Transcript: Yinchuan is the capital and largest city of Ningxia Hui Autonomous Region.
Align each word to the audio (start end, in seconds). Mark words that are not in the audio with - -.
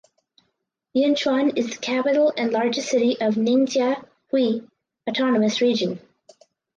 Yinchuan 0.95 1.55
is 1.59 1.69
the 1.69 1.75
capital 1.77 2.33
and 2.35 2.51
largest 2.51 2.89
city 2.89 3.17
of 3.21 3.35
Ningxia 3.35 4.03
Hui 4.31 4.67
Autonomous 5.07 5.61
Region. 5.61 5.99